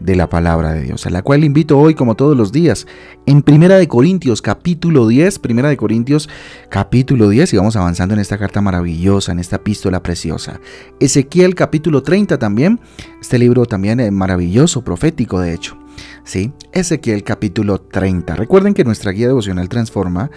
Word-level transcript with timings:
de 0.00 0.16
la 0.16 0.28
palabra 0.28 0.72
de 0.72 0.82
Dios, 0.82 1.06
a 1.06 1.10
la 1.10 1.22
cual 1.22 1.44
invito 1.44 1.78
hoy 1.78 1.94
como 1.94 2.14
todos 2.14 2.36
los 2.36 2.52
días 2.52 2.86
en 3.26 3.42
Primera 3.42 3.76
de 3.76 3.88
Corintios 3.88 4.42
capítulo 4.42 5.06
10, 5.08 5.38
Primera 5.38 5.68
de 5.68 5.76
Corintios 5.76 6.28
capítulo 6.68 7.28
10 7.28 7.54
y 7.54 7.56
vamos 7.56 7.76
avanzando 7.76 8.14
en 8.14 8.20
esta 8.20 8.38
carta 8.38 8.60
maravillosa, 8.60 9.32
en 9.32 9.38
esta 9.38 9.56
epístola 9.56 10.02
preciosa. 10.02 10.60
Ezequiel 11.00 11.54
capítulo 11.54 12.02
30 12.02 12.38
también, 12.38 12.80
este 13.20 13.38
libro 13.38 13.66
también 13.66 14.00
es 14.00 14.12
maravilloso, 14.12 14.84
profético 14.84 15.40
de 15.40 15.54
hecho. 15.54 15.76
Sí, 16.24 16.52
Ezequiel 16.72 17.24
capítulo 17.24 17.80
30. 17.80 18.34
Recuerden 18.34 18.74
que 18.74 18.84
nuestra 18.84 19.12
guía 19.12 19.28
devocional 19.28 19.68
transforma 19.68 20.30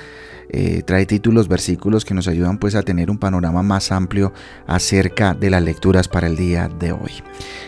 eh, 0.51 0.81
trae 0.83 1.05
títulos, 1.05 1.47
versículos 1.47 2.05
que 2.05 2.15
nos 2.15 2.27
ayudan 2.27 2.57
pues 2.57 2.73
a 2.73 2.81
tener 2.81 3.11
un 3.11 3.19
panorama 3.19 3.61
más 3.61 3.91
amplio 3.91 4.33
acerca 4.65 5.35
de 5.35 5.51
las 5.51 5.61
lecturas 5.61 6.07
para 6.07 6.25
el 6.25 6.35
día 6.35 6.67
de 6.67 6.91
hoy. 6.91 7.11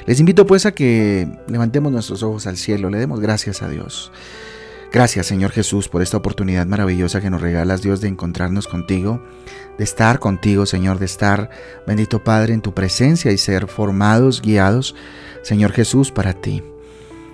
Les 0.07 0.19
invito 0.19 0.47
pues 0.47 0.65
a 0.65 0.71
que 0.71 1.27
levantemos 1.47 1.91
nuestros 1.91 2.23
ojos 2.23 2.47
al 2.47 2.57
cielo, 2.57 2.89
le 2.89 2.97
demos 2.97 3.19
gracias 3.19 3.61
a 3.61 3.69
Dios. 3.69 4.11
Gracias 4.91 5.27
Señor 5.27 5.51
Jesús 5.51 5.89
por 5.89 6.01
esta 6.01 6.17
oportunidad 6.17 6.65
maravillosa 6.65 7.21
que 7.21 7.29
nos 7.29 7.41
regalas 7.41 7.83
Dios 7.83 8.01
de 8.01 8.07
encontrarnos 8.07 8.67
contigo, 8.67 9.23
de 9.77 9.83
estar 9.83 10.19
contigo 10.19 10.65
Señor, 10.65 10.97
de 10.97 11.05
estar, 11.05 11.51
bendito 11.85 12.23
Padre, 12.23 12.55
en 12.55 12.61
tu 12.61 12.73
presencia 12.73 13.31
y 13.31 13.37
ser 13.37 13.67
formados, 13.67 14.41
guiados, 14.41 14.95
Señor 15.43 15.71
Jesús, 15.71 16.11
para 16.11 16.33
ti. 16.33 16.63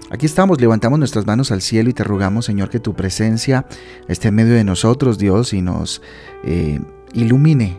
Aquí 0.09 0.25
estamos, 0.25 0.61
levantamos 0.61 0.99
nuestras 0.99 1.25
manos 1.25 1.51
al 1.51 1.61
cielo 1.61 1.89
y 1.89 1.93
te 1.93 2.03
rogamos, 2.03 2.45
Señor, 2.45 2.69
que 2.69 2.79
tu 2.79 2.93
presencia 2.93 3.65
esté 4.07 4.29
en 4.29 4.35
medio 4.35 4.53
de 4.53 4.63
nosotros, 4.63 5.17
Dios, 5.17 5.51
y 5.51 5.61
nos 5.61 6.01
eh, 6.45 6.79
ilumine 7.13 7.77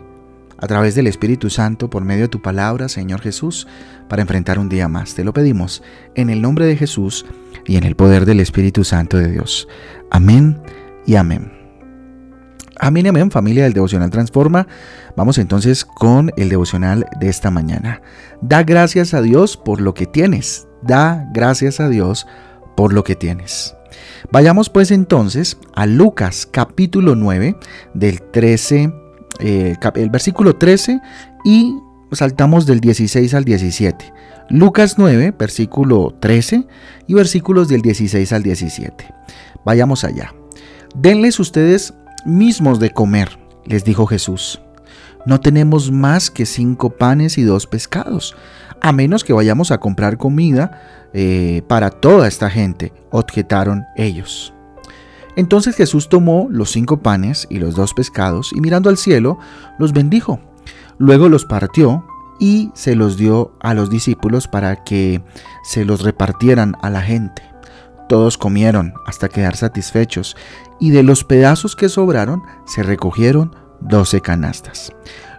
a 0.59 0.67
través 0.67 0.93
del 0.93 1.07
Espíritu 1.07 1.49
Santo 1.49 1.89
por 1.89 2.03
medio 2.05 2.23
de 2.23 2.27
tu 2.27 2.41
palabra, 2.41 2.87
Señor 2.87 3.21
Jesús, 3.21 3.67
para 4.07 4.21
enfrentar 4.21 4.59
un 4.59 4.69
día 4.69 4.87
más. 4.87 5.15
Te 5.15 5.23
lo 5.23 5.33
pedimos 5.33 5.81
en 6.13 6.29
el 6.29 6.41
nombre 6.41 6.65
de 6.65 6.75
Jesús 6.75 7.25
y 7.65 7.77
en 7.77 7.83
el 7.83 7.95
poder 7.95 8.25
del 8.25 8.41
Espíritu 8.41 8.83
Santo 8.83 9.17
de 9.17 9.31
Dios. 9.31 9.67
Amén 10.11 10.61
y 11.07 11.15
amén. 11.15 11.51
Amén 12.77 13.07
y 13.07 13.09
amén, 13.09 13.31
familia 13.31 13.63
del 13.63 13.73
Devocional 13.73 14.11
Transforma. 14.11 14.67
Vamos 15.17 15.39
entonces 15.39 15.83
con 15.83 16.31
el 16.37 16.47
devocional 16.47 17.07
de 17.19 17.27
esta 17.27 17.49
mañana. 17.51 18.01
Da 18.41 18.63
gracias 18.63 19.13
a 19.13 19.21
Dios 19.21 19.57
por 19.57 19.81
lo 19.81 19.93
que 19.93 20.05
tienes 20.05 20.68
Da 20.81 21.27
gracias 21.33 21.79
a 21.79 21.89
Dios 21.89 22.27
por 22.75 22.93
lo 22.93 23.03
que 23.03 23.15
tienes. 23.15 23.75
Vayamos 24.31 24.69
pues 24.69 24.91
entonces 24.91 25.57
a 25.73 25.85
Lucas 25.85 26.47
capítulo 26.49 27.15
9 27.15 27.55
del 27.93 28.21
13, 28.21 28.93
eh, 29.39 29.75
el 29.95 30.09
versículo 30.09 30.55
13 30.55 31.01
y 31.43 31.75
saltamos 32.11 32.65
del 32.65 32.79
16 32.79 33.33
al 33.33 33.45
17. 33.45 34.13
Lucas 34.49 34.95
9, 34.97 35.33
versículo 35.37 36.15
13 36.19 36.65
y 37.07 37.13
versículos 37.13 37.67
del 37.67 37.81
16 37.81 38.33
al 38.33 38.43
17. 38.43 39.13
Vayamos 39.63 40.03
allá. 40.03 40.33
Denles 40.95 41.39
ustedes 41.39 41.93
mismos 42.25 42.79
de 42.79 42.89
comer, 42.91 43.39
les 43.65 43.83
dijo 43.83 44.07
Jesús. 44.07 44.61
No 45.25 45.39
tenemos 45.39 45.91
más 45.91 46.31
que 46.31 46.45
cinco 46.45 46.91
panes 46.91 47.37
y 47.37 47.43
dos 47.43 47.67
pescados 47.67 48.35
a 48.81 48.91
menos 48.91 49.23
que 49.23 49.33
vayamos 49.33 49.71
a 49.71 49.79
comprar 49.79 50.17
comida 50.17 51.09
eh, 51.13 51.63
para 51.67 51.89
toda 51.89 52.27
esta 52.27 52.49
gente, 52.49 52.93
objetaron 53.11 53.85
ellos. 53.95 54.53
Entonces 55.35 55.75
Jesús 55.75 56.09
tomó 56.09 56.47
los 56.49 56.71
cinco 56.71 57.01
panes 57.01 57.47
y 57.49 57.59
los 57.59 57.75
dos 57.75 57.93
pescados 57.93 58.51
y 58.53 58.61
mirando 58.61 58.89
al 58.89 58.97
cielo 58.97 59.39
los 59.77 59.93
bendijo. 59.93 60.39
Luego 60.97 61.29
los 61.29 61.45
partió 61.45 62.05
y 62.39 62.71
se 62.73 62.95
los 62.95 63.17
dio 63.17 63.53
a 63.59 63.73
los 63.73 63.89
discípulos 63.89 64.47
para 64.47 64.83
que 64.83 65.21
se 65.63 65.85
los 65.85 66.01
repartieran 66.01 66.75
a 66.81 66.89
la 66.89 67.01
gente. 67.01 67.43
Todos 68.07 68.37
comieron 68.37 68.93
hasta 69.05 69.29
quedar 69.29 69.55
satisfechos 69.55 70.35
y 70.79 70.89
de 70.89 71.03
los 71.03 71.23
pedazos 71.23 71.75
que 71.75 71.89
sobraron 71.89 72.43
se 72.65 72.81
recogieron 72.83 73.55
doce 73.81 74.21
canastas. 74.21 74.93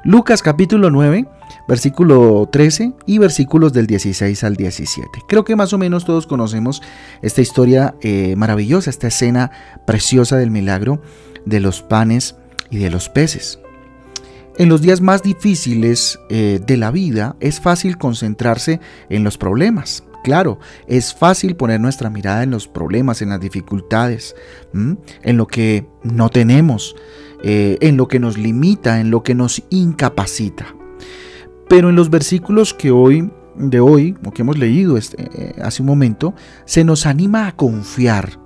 Lucas 0.04 0.42
capítulo 0.42 0.90
9 0.90 1.26
versículo 1.70 2.48
13 2.50 2.94
y 3.06 3.18
versículos 3.18 3.72
del 3.72 3.86
16 3.86 4.42
al 4.42 4.56
17. 4.56 5.08
Creo 5.28 5.44
que 5.44 5.54
más 5.54 5.72
o 5.72 5.78
menos 5.78 6.04
todos 6.04 6.26
conocemos 6.26 6.82
esta 7.22 7.42
historia 7.42 7.94
eh, 8.00 8.34
maravillosa, 8.36 8.90
esta 8.90 9.06
escena 9.06 9.52
preciosa 9.86 10.36
del 10.36 10.50
milagro 10.50 11.00
de 11.44 11.60
los 11.60 11.80
panes 11.80 12.34
y 12.70 12.78
de 12.78 12.90
los 12.90 13.08
peces. 13.08 13.60
En 14.58 14.68
los 14.68 14.82
días 14.82 15.00
más 15.00 15.22
difíciles 15.22 16.18
eh, 16.28 16.60
de 16.66 16.76
la 16.76 16.90
vida 16.90 17.36
es 17.38 17.60
fácil 17.60 17.98
concentrarse 17.98 18.80
en 19.08 19.22
los 19.22 19.38
problemas. 19.38 20.02
Claro, 20.24 20.58
es 20.88 21.14
fácil 21.14 21.54
poner 21.54 21.80
nuestra 21.80 22.10
mirada 22.10 22.42
en 22.42 22.50
los 22.50 22.66
problemas, 22.66 23.22
en 23.22 23.30
las 23.30 23.40
dificultades, 23.40 24.34
en 24.74 25.36
lo 25.36 25.46
que 25.46 25.86
no 26.02 26.28
tenemos, 26.28 26.94
eh, 27.42 27.78
en 27.80 27.96
lo 27.96 28.08
que 28.08 28.20
nos 28.20 28.36
limita, 28.36 29.00
en 29.00 29.10
lo 29.10 29.22
que 29.22 29.34
nos 29.34 29.62
incapacita. 29.70 30.74
Pero 31.68 31.88
en 31.88 31.96
los 31.96 32.10
versículos 32.10 32.74
que 32.74 32.90
hoy, 32.90 33.30
de 33.56 33.80
hoy, 33.80 34.16
o 34.24 34.32
que 34.32 34.42
hemos 34.42 34.58
leído 34.58 34.96
este, 34.96 35.28
eh, 35.32 35.54
hace 35.62 35.82
un 35.82 35.86
momento, 35.86 36.34
se 36.64 36.84
nos 36.84 37.06
anima 37.06 37.46
a 37.46 37.56
confiar, 37.56 38.38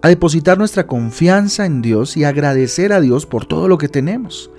a 0.00 0.08
depositar 0.08 0.56
nuestra 0.56 0.86
confianza 0.86 1.66
en 1.66 1.82
Dios 1.82 2.16
y 2.16 2.24
agradecer 2.24 2.92
a 2.92 3.00
Dios 3.00 3.26
por 3.26 3.46
todo 3.46 3.68
lo 3.68 3.78
que 3.78 3.88
tenemos. 3.88 4.50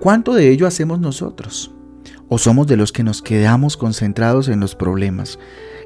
¿Cuánto 0.00 0.34
de 0.34 0.50
ello 0.50 0.66
hacemos 0.66 1.00
nosotros? 1.00 1.72
¿O 2.28 2.38
somos 2.38 2.66
de 2.66 2.76
los 2.76 2.92
que 2.92 3.02
nos 3.02 3.22
quedamos 3.22 3.76
concentrados 3.76 4.48
en 4.48 4.60
los 4.60 4.74
problemas, 4.74 5.38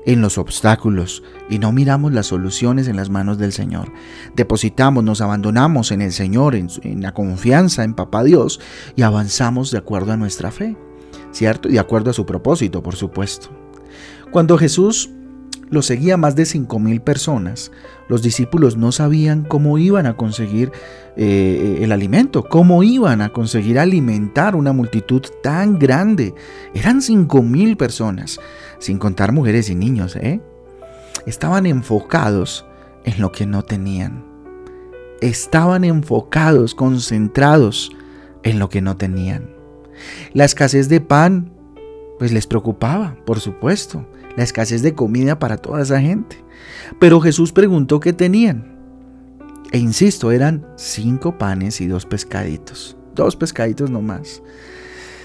en 0.06 0.20
los 0.20 0.38
obstáculos 0.38 1.22
y 1.48 1.58
no 1.58 1.72
miramos 1.72 2.12
las 2.12 2.26
soluciones 2.26 2.88
en 2.88 2.96
las 2.96 3.10
manos 3.10 3.38
del 3.38 3.52
Señor? 3.52 3.92
Depositamos, 4.34 5.04
nos 5.04 5.20
abandonamos 5.20 5.90
en 5.92 6.02
el 6.02 6.12
Señor, 6.12 6.54
en, 6.54 6.68
la 7.00 7.12
confianza 7.12 7.84
en 7.84 7.94
Papá 7.94 8.24
Dios 8.24 8.60
y 8.96 9.02
avanzamos 9.02 9.70
de 9.70 9.78
acuerdo 9.78 10.12
a 10.12 10.16
nuestra 10.16 10.50
fe. 10.50 10.76
¿cierto? 11.32 11.68
Y 11.68 11.72
de 11.72 11.78
acuerdo 11.78 12.10
a 12.10 12.14
su 12.14 12.26
propósito, 12.26 12.82
por 12.82 12.96
supuesto. 12.96 13.48
Cuando 14.30 14.58
Jesús 14.58 15.10
lo 15.70 15.82
seguía 15.82 16.16
más 16.16 16.36
de 16.36 16.46
cinco 16.46 16.78
mil 16.78 17.00
personas, 17.00 17.70
los 18.08 18.22
discípulos 18.22 18.76
no 18.76 18.92
sabían 18.92 19.44
cómo 19.44 19.78
iban 19.78 20.06
a 20.06 20.16
conseguir 20.16 20.72
eh, 21.16 21.80
el 21.82 21.92
alimento, 21.92 22.44
cómo 22.44 22.82
iban 22.82 23.20
a 23.20 23.30
conseguir 23.30 23.78
alimentar 23.78 24.56
una 24.56 24.72
multitud 24.72 25.22
tan 25.42 25.78
grande. 25.78 26.34
Eran 26.74 27.02
cinco 27.02 27.42
mil 27.42 27.76
personas, 27.76 28.40
sin 28.78 28.98
contar 28.98 29.32
mujeres 29.32 29.68
y 29.68 29.74
niños, 29.74 30.16
¿eh? 30.16 30.40
Estaban 31.26 31.66
enfocados 31.66 32.64
en 33.04 33.20
lo 33.20 33.32
que 33.32 33.44
no 33.44 33.62
tenían. 33.62 34.24
Estaban 35.20 35.84
enfocados, 35.84 36.74
concentrados 36.74 37.90
en 38.42 38.58
lo 38.58 38.68
que 38.68 38.80
no 38.80 38.96
tenían. 38.96 39.50
La 40.32 40.44
escasez 40.44 40.88
de 40.88 41.00
pan, 41.00 41.52
pues 42.18 42.32
les 42.32 42.46
preocupaba, 42.46 43.16
por 43.24 43.40
supuesto, 43.40 44.06
la 44.36 44.44
escasez 44.44 44.82
de 44.82 44.94
comida 44.94 45.38
para 45.38 45.56
toda 45.56 45.82
esa 45.82 46.00
gente. 46.00 46.44
Pero 46.98 47.20
Jesús 47.20 47.52
preguntó 47.52 48.00
qué 48.00 48.12
tenían. 48.12 48.76
E 49.72 49.78
insisto, 49.78 50.32
eran 50.32 50.66
cinco 50.76 51.36
panes 51.38 51.80
y 51.80 51.86
dos 51.86 52.06
pescaditos. 52.06 52.96
Dos 53.14 53.36
pescaditos 53.36 53.90
nomás. 53.90 54.42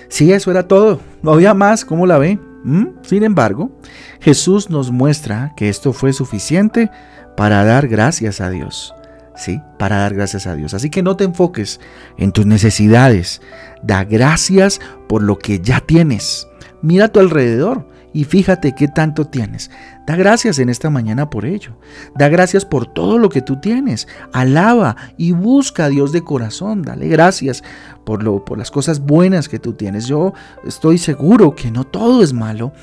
Sí, 0.09 0.31
eso 0.31 0.51
era 0.51 0.67
todo. 0.67 0.99
No 1.21 1.33
había 1.33 1.53
más, 1.53 1.85
¿cómo 1.85 2.05
la 2.05 2.17
ve? 2.17 2.39
¿Mm? 2.63 2.87
Sin 3.03 3.23
embargo, 3.23 3.71
Jesús 4.19 4.69
nos 4.69 4.91
muestra 4.91 5.53
que 5.55 5.69
esto 5.69 5.93
fue 5.93 6.13
suficiente 6.13 6.91
para 7.35 7.63
dar 7.63 7.87
gracias 7.87 8.41
a 8.41 8.49
Dios. 8.49 8.93
¿sí? 9.35 9.61
Para 9.77 9.97
dar 9.97 10.13
gracias 10.13 10.47
a 10.47 10.55
Dios. 10.55 10.73
Así 10.73 10.89
que 10.89 11.03
no 11.03 11.15
te 11.15 11.23
enfoques 11.23 11.79
en 12.17 12.31
tus 12.31 12.45
necesidades. 12.45 13.41
Da 13.81 14.03
gracias 14.03 14.79
por 15.07 15.23
lo 15.23 15.37
que 15.39 15.59
ya 15.59 15.79
tienes. 15.79 16.47
Mira 16.83 17.05
a 17.05 17.07
tu 17.07 17.21
alrededor 17.21 17.87
y 18.13 18.25
fíjate 18.25 18.75
qué 18.75 18.89
tanto 18.89 19.25
tienes. 19.25 19.71
Da 20.05 20.17
gracias 20.17 20.59
en 20.59 20.67
esta 20.67 20.89
mañana 20.89 21.29
por 21.29 21.45
ello. 21.45 21.77
Da 22.13 22.27
gracias 22.27 22.65
por 22.65 22.85
todo 22.85 23.17
lo 23.17 23.29
que 23.29 23.41
tú 23.41 23.61
tienes. 23.61 24.07
Alaba 24.33 24.97
y 25.17 25.31
busca 25.31 25.85
a 25.85 25.89
Dios 25.89 26.11
de 26.11 26.23
corazón. 26.23 26.81
Dale 26.81 27.07
gracias 27.07 27.63
por, 28.03 28.21
lo, 28.21 28.43
por 28.43 28.57
las 28.57 28.69
cosas 28.69 28.99
buenas 28.99 29.47
que 29.47 29.59
tú 29.59 29.73
tienes. 29.73 30.07
Yo 30.07 30.33
estoy 30.65 30.97
seguro 30.97 31.55
que 31.55 31.71
no 31.71 31.85
todo 31.85 32.21
es 32.21 32.33
malo 32.33 32.73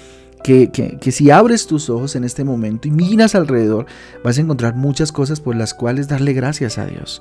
que, 0.42 0.98
si 1.12 1.30
abres 1.30 1.66
tus 1.66 1.90
ojos 1.90 2.16
en 2.16 2.24
este 2.24 2.42
momento 2.42 2.88
y 2.88 2.90
miras 2.90 3.34
alrededor, 3.34 3.84
vas 4.24 4.38
a 4.38 4.40
encontrar 4.40 4.74
muchas 4.74 5.12
cosas 5.12 5.40
por 5.40 5.54
las 5.56 5.74
cuales 5.74 6.08
darle 6.08 6.32
gracias 6.32 6.78
a 6.78 6.86
Dios. 6.86 7.20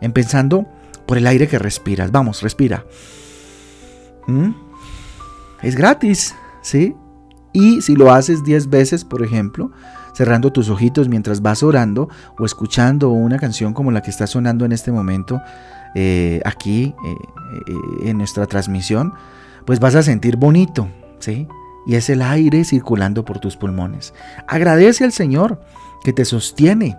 Empezando 0.00 0.66
por 1.06 1.18
el 1.18 1.26
aire 1.26 1.48
que 1.48 1.58
respiras. 1.58 2.10
Vamos, 2.10 2.42
respira. 2.42 2.86
Es 5.62 5.76
gratis, 5.76 6.34
¿sí? 6.62 6.94
Y 7.52 7.82
si 7.82 7.96
lo 7.96 8.12
haces 8.12 8.44
10 8.44 8.70
veces, 8.70 9.04
por 9.04 9.22
ejemplo, 9.22 9.72
cerrando 10.14 10.52
tus 10.52 10.68
ojitos 10.70 11.08
mientras 11.08 11.42
vas 11.42 11.62
orando 11.62 12.08
o 12.38 12.44
escuchando 12.44 13.10
una 13.10 13.38
canción 13.38 13.74
como 13.74 13.90
la 13.90 14.02
que 14.02 14.10
está 14.10 14.26
sonando 14.26 14.64
en 14.64 14.72
este 14.72 14.92
momento 14.92 15.40
eh, 15.94 16.40
aquí 16.44 16.94
eh, 17.04 17.14
eh, 17.66 18.08
en 18.10 18.18
nuestra 18.18 18.46
transmisión, 18.46 19.12
pues 19.64 19.80
vas 19.80 19.94
a 19.96 20.02
sentir 20.02 20.36
bonito, 20.36 20.88
¿sí? 21.18 21.48
Y 21.86 21.96
es 21.96 22.08
el 22.10 22.22
aire 22.22 22.64
circulando 22.64 23.24
por 23.24 23.40
tus 23.40 23.56
pulmones. 23.56 24.14
Agradece 24.46 25.04
al 25.04 25.12
Señor 25.12 25.60
que 26.04 26.12
te 26.12 26.24
sostiene. 26.24 26.96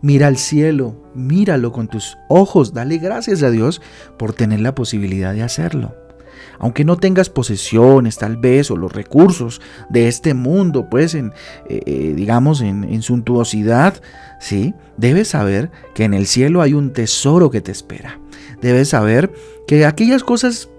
Mira 0.00 0.28
al 0.28 0.36
cielo, 0.36 0.94
míralo 1.14 1.72
con 1.72 1.88
tus 1.88 2.16
ojos, 2.28 2.72
dale 2.72 2.98
gracias 2.98 3.42
a 3.42 3.50
Dios 3.50 3.82
por 4.16 4.32
tener 4.32 4.60
la 4.60 4.76
posibilidad 4.76 5.34
de 5.34 5.42
hacerlo 5.42 6.03
aunque 6.58 6.84
no 6.84 6.96
tengas 6.96 7.30
posesiones 7.30 8.18
tal 8.18 8.36
vez 8.36 8.70
o 8.70 8.76
los 8.76 8.92
recursos 8.92 9.60
de 9.88 10.08
este 10.08 10.34
mundo, 10.34 10.88
pues 10.90 11.14
en, 11.14 11.32
eh, 11.68 11.80
eh, 11.86 12.12
digamos, 12.16 12.60
en, 12.60 13.02
suntuosidad, 13.02 14.00
¿sí? 14.40 14.74
Debes 14.96 15.28
saber 15.28 15.70
que 15.94 16.04
en 16.04 16.14
el 16.14 16.26
cielo 16.26 16.62
hay 16.62 16.72
un 16.72 16.92
tesoro 16.92 17.50
que 17.50 17.60
te 17.60 17.72
espera. 17.72 18.20
Debes 18.62 18.90
saber 18.90 19.32
que 19.66 19.84
aquellas 19.84 20.24
cosas 20.24 20.70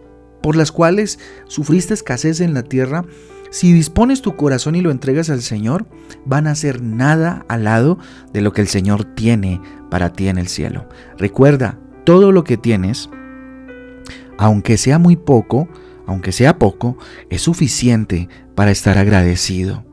por 0.42 0.56
las 0.56 0.72
cuales 0.72 1.20
sufriste 1.48 1.94
escasez 1.94 2.40
en 2.40 2.54
la 2.54 2.64
tierra, 2.64 3.06
si 3.52 3.74
dispones 3.74 4.22
tu 4.22 4.36
corazón 4.36 4.76
y 4.76 4.82
lo 4.82 4.92
entregas 4.92 5.30
al 5.30 5.42
Señor, 5.42 5.86
van 6.26 6.48
a 6.48 6.56
ser 6.56 6.82
nada 6.82 7.46
al 7.48 7.64
lado 7.64 8.00
de 8.34 8.42
lo 8.42 8.54
que 8.54 8.62
el 8.62 8.68
Señor 8.68 9.06
tiene 9.16 9.62
para 9.90 10.14
ti 10.14 10.28
en 10.28 10.38
el 10.38 10.48
cielo. 10.48 10.88
Recuerda, 11.18 11.80
todo 12.06 12.32
lo 12.32 12.44
que 12.44 12.58
tienes 12.58 13.10
aunque 14.38 14.78
sea 14.78 15.00
muy 15.00 15.16
poco, 15.16 15.68
aunque 16.06 16.32
sea 16.32 16.60
poco, 16.60 16.98
es 17.30 17.42
suficiente 17.42 18.30
para 18.56 18.72
estar 18.72 18.98
agradecido, 18.98 19.84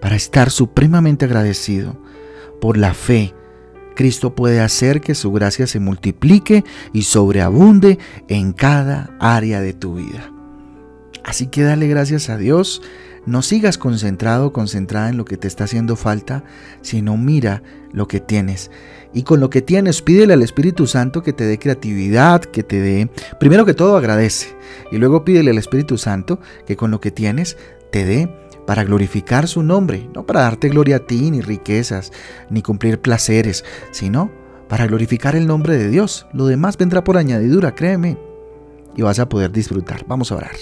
para 0.00 0.16
estar 0.16 0.50
supremamente 0.50 1.24
agradecido. 1.24 2.00
Por 2.60 2.76
la 2.76 2.94
fe, 2.94 3.34
Cristo 3.94 4.34
puede 4.34 4.60
hacer 4.60 5.00
que 5.00 5.14
su 5.14 5.32
gracia 5.32 5.66
se 5.66 5.80
multiplique 5.80 6.64
y 6.92 7.02
sobreabunde 7.02 7.98
en 8.28 8.52
cada 8.52 9.10
área 9.20 9.60
de 9.60 9.72
tu 9.72 9.96
vida. 9.96 10.32
Así 11.24 11.46
que 11.46 11.62
dale 11.62 11.86
gracias 11.86 12.28
a 12.30 12.36
Dios 12.36 12.82
no 13.26 13.42
sigas 13.42 13.78
concentrado, 13.78 14.52
concentrada 14.52 15.08
en 15.08 15.16
lo 15.16 15.24
que 15.24 15.36
te 15.36 15.48
está 15.48 15.64
haciendo 15.64 15.96
falta, 15.96 16.44
sino 16.80 17.16
mira 17.16 17.62
lo 17.92 18.08
que 18.08 18.20
tienes. 18.20 18.70
Y 19.12 19.22
con 19.22 19.40
lo 19.40 19.50
que 19.50 19.62
tienes, 19.62 20.02
pídele 20.02 20.32
al 20.32 20.42
Espíritu 20.42 20.86
Santo 20.86 21.22
que 21.22 21.32
te 21.32 21.44
dé 21.44 21.58
creatividad, 21.58 22.42
que 22.42 22.62
te 22.62 22.80
dé, 22.80 23.10
primero 23.38 23.64
que 23.64 23.74
todo 23.74 23.96
agradece. 23.96 24.56
Y 24.90 24.98
luego 24.98 25.24
pídele 25.24 25.50
al 25.50 25.58
Espíritu 25.58 25.98
Santo 25.98 26.40
que 26.66 26.76
con 26.76 26.90
lo 26.90 27.00
que 27.00 27.10
tienes 27.10 27.56
te 27.90 28.04
dé 28.04 28.34
para 28.66 28.84
glorificar 28.84 29.48
su 29.48 29.62
nombre, 29.62 30.08
no 30.14 30.24
para 30.24 30.42
darte 30.42 30.68
gloria 30.68 30.96
a 30.96 31.06
ti, 31.06 31.30
ni 31.30 31.40
riquezas, 31.40 32.12
ni 32.48 32.62
cumplir 32.62 33.00
placeres, 33.00 33.64
sino 33.90 34.30
para 34.68 34.86
glorificar 34.86 35.36
el 35.36 35.46
nombre 35.46 35.76
de 35.76 35.90
Dios. 35.90 36.26
Lo 36.32 36.46
demás 36.46 36.78
vendrá 36.78 37.04
por 37.04 37.18
añadidura, 37.18 37.74
créeme 37.74 38.31
y 38.96 39.02
vas 39.02 39.18
a 39.18 39.28
poder 39.28 39.52
disfrutar. 39.52 40.04
Vamos 40.06 40.32
a 40.32 40.36
orar. 40.36 40.56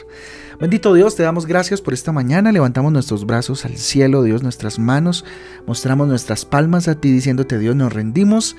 Bendito 0.60 0.92
Dios, 0.92 1.16
te 1.16 1.22
damos 1.22 1.46
gracias 1.46 1.80
por 1.80 1.94
esta 1.94 2.12
mañana. 2.12 2.52
Levantamos 2.52 2.92
nuestros 2.92 3.24
brazos 3.24 3.64
al 3.64 3.76
cielo, 3.76 4.22
Dios, 4.22 4.42
nuestras 4.42 4.78
manos. 4.78 5.24
Mostramos 5.66 6.06
nuestras 6.06 6.44
palmas 6.44 6.86
a 6.88 6.96
ti 6.96 7.10
diciéndote, 7.10 7.58
Dios, 7.58 7.74
nos 7.76 7.92
rendimos. 7.92 8.56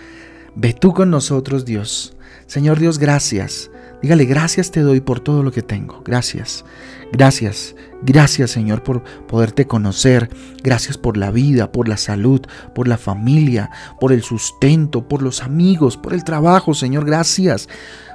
Ve 0.55 0.73
tú 0.73 0.93
con 0.93 1.11
nosotros, 1.11 1.63
Dios. 1.63 2.15
Señor 2.47 2.79
Dios, 2.79 2.97
gracias. 2.97 3.71
Dígale, 4.01 4.25
gracias 4.25 4.71
te 4.71 4.79
doy 4.81 4.99
por 4.99 5.19
todo 5.19 5.43
lo 5.43 5.51
que 5.51 5.61
tengo. 5.61 6.01
Gracias. 6.03 6.65
Gracias. 7.11 7.75
Gracias, 8.01 8.49
Señor, 8.49 8.81
por 8.81 9.03
poderte 9.27 9.67
conocer. 9.67 10.29
Gracias 10.63 10.97
por 10.97 11.17
la 11.17 11.29
vida, 11.29 11.71
por 11.71 11.87
la 11.87 11.97
salud, 11.97 12.41
por 12.73 12.87
la 12.87 12.97
familia, 12.97 13.69
por 13.99 14.11
el 14.11 14.23
sustento, 14.23 15.07
por 15.07 15.21
los 15.21 15.43
amigos, 15.43 15.97
por 15.97 16.13
el 16.13 16.23
trabajo, 16.23 16.73
Señor. 16.73 17.05
Gracias. 17.05 17.69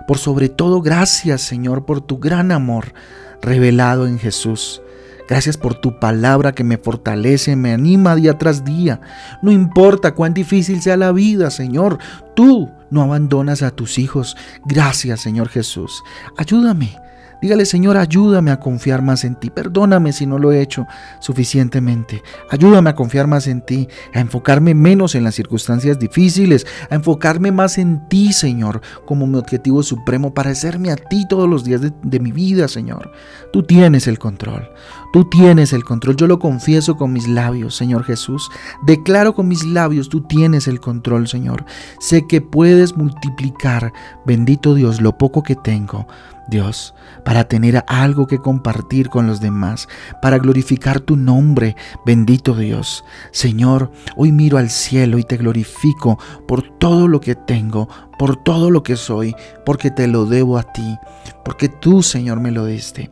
Por 0.07 0.19
sobre 0.19 0.49
todo, 0.49 0.81
gracias, 0.81 1.43
Señor, 1.43 1.85
por 1.85 2.01
tu 2.01 2.19
gran 2.19 2.53
amor 2.53 2.95
revelado 3.43 4.07
en 4.07 4.19
Jesús. 4.19 4.83
Gracias 5.29 5.57
por 5.57 5.75
tu 5.75 5.99
palabra 5.99 6.53
que 6.53 6.63
me 6.63 6.79
fortalece, 6.79 7.57
me 7.57 7.73
anima 7.73 8.15
día 8.15 8.39
tras 8.39 8.65
día. 8.65 9.01
No 9.43 9.51
importa 9.51 10.15
cuán 10.15 10.35
difícil 10.35 10.81
sea 10.81 10.97
la 10.97 11.11
vida, 11.11 11.51
Señor, 11.51 11.99
tú 12.35 12.71
no 12.91 13.03
abandonas 13.03 13.63
a 13.63 13.73
tus 13.73 13.99
hijos. 13.99 14.37
Gracias, 14.65 15.21
Señor 15.21 15.49
Jesús. 15.49 16.03
Ayúdame 16.37 16.97
Dígale, 17.41 17.67
Señor, 17.67 17.97
ayúdame 17.97 18.51
a 18.51 18.61
confiar 18.61 19.03
más 19.03 19.25
en 19.25 19.35
ti. 19.35 19.51
Perdóname 19.51 20.13
si 20.13 20.27
no 20.27 20.39
lo 20.39 20.53
he 20.53 20.61
hecho 20.61 20.87
suficientemente. 21.21 22.23
Ayúdame 22.51 22.91
a 22.91 22.95
confiar 22.95 23.27
más 23.27 23.47
en 23.47 23.61
ti, 23.61 23.89
a 24.15 24.21
enfocarme 24.21 24.75
menos 24.75 25.15
en 25.15 25.25
las 25.25 25.35
circunstancias 25.35 25.99
difíciles, 25.99 26.67
a 26.91 26.95
enfocarme 26.95 27.53
más 27.53 27.79
en 27.79 28.09
ti, 28.09 28.33
Señor, 28.33 28.81
como 29.05 29.27
mi 29.27 29.39
objetivo 29.39 29.83
supremo 29.83 30.33
para 30.33 30.51
hacerme 30.51 30.91
a 30.91 30.97
ti 30.97 31.27
todos 31.29 31.49
los 31.49 31.65
días 31.65 31.81
de, 31.81 31.93
de 32.03 32.21
mi 32.21 32.33
vida, 32.33 32.69
Señor. 32.69 33.13
Tú 33.53 33.63
tienes 33.63 34.07
el 34.07 34.19
control. 34.19 34.71
Tú 35.13 35.29
tienes 35.29 35.73
el 35.73 35.85
control. 35.85 36.17
Yo 36.17 36.27
lo 36.27 36.39
confieso 36.39 36.97
con 36.97 37.13
mis 37.13 37.29
labios, 37.29 37.77
Señor 37.77 38.05
Jesús. 38.05 38.51
Declaro 38.85 39.35
con 39.35 39.49
mis 39.49 39.65
labios, 39.65 40.09
tú 40.09 40.23
tienes 40.23 40.69
el 40.69 40.81
control, 40.81 41.29
Señor. 41.29 41.65
Sé 42.01 42.27
que 42.27 42.41
puedes 42.41 42.97
multiplicar, 42.97 43.93
bendito 44.25 44.75
Dios, 44.75 45.01
lo 45.01 45.17
poco 45.19 45.43
que 45.43 45.55
tengo 45.55 46.07
Dios, 46.49 46.95
para 47.25 47.45
tener 47.45 47.85
algo 47.89 48.27
que 48.27 48.39
compartir 48.39 49.09
con 49.09 49.27
los 49.27 49.41
demás, 49.41 49.89
para 50.23 50.39
glorificar 50.39 51.01
tu 51.01 51.17
nombre, 51.17 51.77
bendito 52.05 52.55
Dios. 52.55 53.05
Señor, 53.33 53.91
hoy 54.17 54.33
miro 54.33 54.59
al 54.59 54.71
cielo 54.71 55.19
y 55.19 55.25
te 55.25 55.37
glorifico 55.37 56.19
por 56.47 56.79
todo 56.79 57.09
lo 57.09 57.21
que 57.21 57.35
tengo, 57.35 57.89
por 58.19 58.37
todo 58.37 58.71
lo 58.71 58.83
que 58.83 58.97
soy, 58.97 59.35
porque 59.65 59.91
te 59.91 60.07
lo 60.07 60.27
debo 60.27 60.59
a 60.59 60.63
ti, 60.73 60.97
porque 61.45 61.69
tú, 61.69 62.03
Señor, 62.03 62.41
me 62.41 62.53
lo 62.53 62.67
diste. 62.67 63.11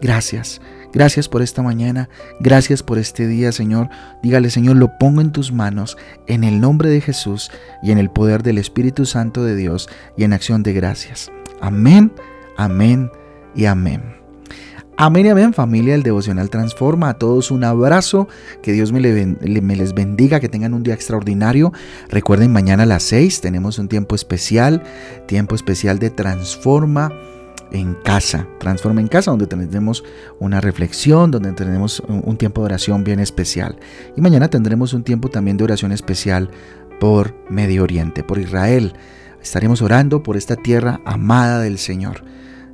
Gracias. 0.00 0.60
Gracias 0.90 1.28
por 1.28 1.42
esta 1.42 1.62
mañana, 1.62 2.08
gracias 2.40 2.82
por 2.82 2.96
este 2.96 3.26
día, 3.26 3.52
Señor. 3.52 3.90
Dígale, 4.22 4.48
Señor, 4.48 4.76
lo 4.76 4.96
pongo 4.96 5.20
en 5.20 5.32
tus 5.32 5.52
manos, 5.52 5.98
en 6.26 6.44
el 6.44 6.60
nombre 6.60 6.88
de 6.88 7.02
Jesús 7.02 7.50
y 7.82 7.90
en 7.90 7.98
el 7.98 8.08
poder 8.08 8.42
del 8.42 8.56
Espíritu 8.56 9.04
Santo 9.04 9.44
de 9.44 9.54
Dios 9.54 9.90
y 10.16 10.24
en 10.24 10.32
acción 10.32 10.62
de 10.62 10.72
gracias. 10.72 11.30
Amén 11.60 12.10
Amén 12.58 13.12
y 13.54 13.66
amén. 13.66 14.02
Amén 14.96 15.26
y 15.26 15.28
amén 15.28 15.54
familia 15.54 15.92
del 15.92 16.02
devocional 16.02 16.50
transforma. 16.50 17.10
A 17.10 17.14
todos 17.14 17.52
un 17.52 17.62
abrazo. 17.62 18.26
Que 18.62 18.72
Dios 18.72 18.90
me, 18.90 19.00
les 19.00 19.94
bendiga. 19.94 20.40
Que 20.40 20.48
tengan 20.48 20.74
un 20.74 20.82
día 20.82 20.92
extraordinario. 20.92 21.72
Recuerden 22.10 22.52
mañana 22.52 22.82
a 22.82 22.86
las 22.86 23.04
6 23.04 23.40
tenemos 23.40 23.78
un 23.78 23.86
tiempo 23.86 24.16
especial. 24.16 24.82
Tiempo 25.26 25.54
especial 25.54 26.00
de 26.00 26.10
transforma 26.10 27.12
en 27.70 27.94
casa. 27.94 28.48
Transforma 28.58 29.00
en 29.00 29.06
casa 29.06 29.30
donde 29.30 29.46
tendremos 29.46 30.02
una 30.40 30.60
reflexión. 30.60 31.30
Donde 31.30 31.52
tendremos 31.52 32.02
un 32.08 32.36
tiempo 32.36 32.62
de 32.62 32.64
oración 32.64 33.04
bien 33.04 33.20
especial. 33.20 33.78
Y 34.16 34.20
mañana 34.20 34.50
tendremos 34.50 34.94
un 34.94 35.04
tiempo 35.04 35.28
también 35.28 35.56
de 35.58 35.62
oración 35.62 35.92
especial 35.92 36.50
por 36.98 37.36
Medio 37.48 37.84
Oriente, 37.84 38.24
por 38.24 38.40
Israel. 38.40 38.94
Estaremos 39.40 39.80
orando 39.80 40.24
por 40.24 40.36
esta 40.36 40.56
tierra 40.56 41.00
amada 41.04 41.60
del 41.60 41.78
Señor. 41.78 42.24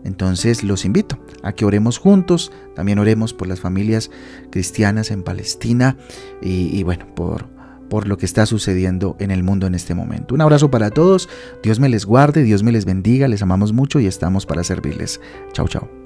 Entonces 0.05 0.63
los 0.63 0.85
invito 0.85 1.19
a 1.43 1.53
que 1.53 1.65
oremos 1.65 1.99
juntos, 1.99 2.53
también 2.77 2.99
oremos 2.99 3.33
por 3.33 3.49
las 3.49 3.61
familias 3.61 4.11
cristianas 4.51 5.11
en 5.11 5.23
Palestina 5.23 5.97
y, 6.43 6.83
bueno, 6.83 7.07
por, 7.15 7.47
por 7.89 8.07
lo 8.07 8.19
que 8.19 8.27
está 8.27 8.47
sucediendo 8.47 9.17
en 9.19 9.31
el 9.31 9.43
mundo 9.43 9.67
en 9.67 9.75
este 9.75 9.95
momento. 9.95 10.35
Un 10.35 10.43
abrazo 10.43 10.71
para 10.71 10.91
todos, 10.91 11.29
Dios 11.63 11.81
me 11.81 11.89
les 11.89 12.05
guarde, 12.05 12.43
Dios 12.43 12.63
me 12.63 12.73
les 12.73 12.85
bendiga, 12.85 13.29
les 13.29 13.43
amamos 13.43 13.73
mucho 13.73 13.99
y 13.99 14.07
estamos 14.07 14.47
para 14.47 14.63
servirles. 14.63 15.21
Chao, 15.53 15.67
chao. 15.69 16.04